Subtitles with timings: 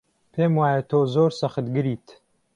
[0.33, 2.05] پێم وایە تۆ زۆر سەختگریت.